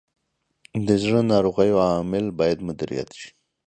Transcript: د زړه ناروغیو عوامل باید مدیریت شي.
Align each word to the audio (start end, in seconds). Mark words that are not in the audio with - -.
د 0.87 0.89
زړه 1.03 1.19
ناروغیو 1.31 1.81
عوامل 1.87 2.25
باید 2.39 2.65
مدیریت 2.67 3.09
شي. 3.19 3.29